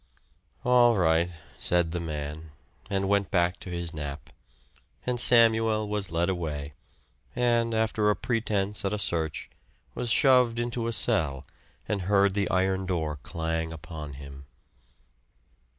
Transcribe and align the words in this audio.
"All 0.63 0.97
right," 0.97 1.29
said 1.59 1.91
the 1.91 1.99
man, 1.99 2.53
and 2.89 3.07
went 3.07 3.29
back 3.29 3.59
to 3.59 3.69
his 3.69 3.93
nap; 3.93 4.31
and 5.05 5.19
Samuel 5.19 5.87
was 5.87 6.09
led 6.09 6.27
away, 6.27 6.73
and 7.35 7.75
after 7.75 8.09
a 8.09 8.15
pretense 8.15 8.83
at 8.83 8.95
a 8.95 8.97
search 8.97 9.47
was 9.93 10.09
shoved 10.09 10.57
into 10.57 10.87
a 10.87 10.91
cell 10.91 11.45
and 11.87 12.01
heard 12.01 12.33
the 12.33 12.49
iron 12.49 12.87
door 12.87 13.19
clang 13.21 13.71
upon 13.71 14.13
him. 14.13 14.47